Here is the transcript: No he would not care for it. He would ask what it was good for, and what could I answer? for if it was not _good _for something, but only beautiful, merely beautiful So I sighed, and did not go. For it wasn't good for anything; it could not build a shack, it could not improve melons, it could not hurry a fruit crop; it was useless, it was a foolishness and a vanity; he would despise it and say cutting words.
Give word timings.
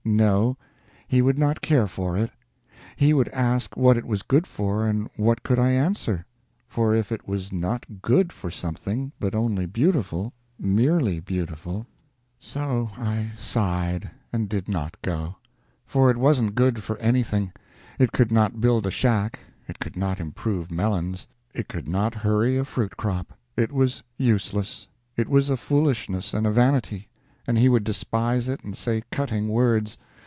No 0.03 0.57
he 1.07 1.21
would 1.21 1.37
not 1.37 1.61
care 1.61 1.85
for 1.85 2.17
it. 2.17 2.31
He 2.95 3.13
would 3.13 3.27
ask 3.29 3.77
what 3.77 3.97
it 3.97 4.05
was 4.05 4.23
good 4.23 4.47
for, 4.47 4.85
and 4.87 5.07
what 5.15 5.43
could 5.43 5.59
I 5.59 5.71
answer? 5.73 6.25
for 6.67 6.95
if 6.95 7.11
it 7.11 7.27
was 7.27 7.51
not 7.53 7.85
_good 8.01 8.29
_for 8.29 8.51
something, 8.51 9.11
but 9.19 9.35
only 9.35 9.67
beautiful, 9.67 10.33
merely 10.59 11.19
beautiful 11.19 11.85
So 12.39 12.89
I 12.97 13.33
sighed, 13.37 14.09
and 14.33 14.49
did 14.49 14.67
not 14.67 14.99
go. 15.03 15.35
For 15.85 16.09
it 16.09 16.17
wasn't 16.17 16.55
good 16.55 16.81
for 16.81 16.97
anything; 16.97 17.53
it 17.99 18.11
could 18.11 18.31
not 18.31 18.59
build 18.59 18.87
a 18.87 18.91
shack, 18.91 19.37
it 19.67 19.77
could 19.77 19.95
not 19.95 20.19
improve 20.19 20.71
melons, 20.71 21.27
it 21.53 21.67
could 21.67 21.87
not 21.87 22.15
hurry 22.15 22.57
a 22.57 22.65
fruit 22.65 22.97
crop; 22.97 23.33
it 23.55 23.71
was 23.71 24.01
useless, 24.17 24.87
it 25.15 25.29
was 25.29 25.51
a 25.51 25.57
foolishness 25.57 26.33
and 26.33 26.47
a 26.47 26.51
vanity; 26.51 27.07
he 27.53 27.67
would 27.67 27.83
despise 27.83 28.47
it 28.47 28.63
and 28.63 28.77
say 28.77 29.03
cutting 29.11 29.49
words. 29.49 29.97